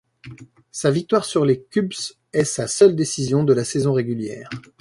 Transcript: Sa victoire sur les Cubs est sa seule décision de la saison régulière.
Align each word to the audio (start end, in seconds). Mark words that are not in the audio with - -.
Sa 0.71 0.89
victoire 0.89 1.25
sur 1.25 1.45
les 1.45 1.61
Cubs 1.61 1.93
est 2.33 2.43
sa 2.43 2.65
seule 2.65 2.95
décision 2.95 3.43
de 3.43 3.53
la 3.53 3.63
saison 3.63 3.93
régulière. 3.93 4.49